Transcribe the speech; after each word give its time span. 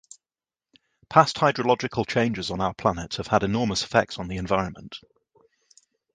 Past 1.09 1.35
hydrological 1.35 2.07
changes 2.07 2.49
on 2.49 2.59
our 2.59 2.73
planet 2.73 3.17
have 3.17 3.27
had 3.27 3.43
enormous 3.43 3.83
effects 3.83 4.17
on 4.17 4.29
the 4.29 4.37
environment. 4.37 4.97